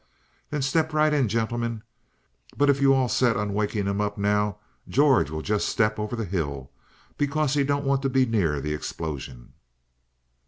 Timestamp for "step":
0.63-0.93, 5.63-5.99